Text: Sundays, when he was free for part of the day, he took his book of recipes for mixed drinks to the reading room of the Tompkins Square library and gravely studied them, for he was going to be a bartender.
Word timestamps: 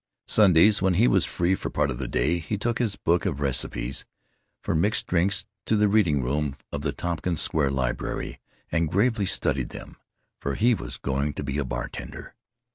Sundays, 0.27 0.81
when 0.81 0.95
he 0.95 1.07
was 1.07 1.25
free 1.25 1.53
for 1.53 1.69
part 1.69 1.91
of 1.91 1.99
the 1.99 2.07
day, 2.07 2.39
he 2.39 2.57
took 2.57 2.79
his 2.79 2.95
book 2.95 3.27
of 3.27 3.39
recipes 3.39 4.03
for 4.63 4.73
mixed 4.73 5.05
drinks 5.05 5.45
to 5.67 5.75
the 5.75 5.87
reading 5.87 6.23
room 6.23 6.55
of 6.71 6.81
the 6.81 6.91
Tompkins 6.91 7.39
Square 7.43 7.69
library 7.69 8.39
and 8.71 8.89
gravely 8.89 9.27
studied 9.27 9.69
them, 9.69 9.95
for 10.39 10.55
he 10.55 10.73
was 10.73 10.97
going 10.97 11.33
to 11.33 11.43
be 11.43 11.59
a 11.59 11.63
bartender. 11.63 12.33